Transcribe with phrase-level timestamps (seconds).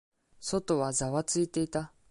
[0.41, 1.93] 外はざわついていた。